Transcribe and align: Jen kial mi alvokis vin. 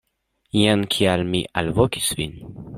Jen 0.59 0.85
kial 0.95 1.25
mi 1.35 1.43
alvokis 1.63 2.11
vin. 2.23 2.37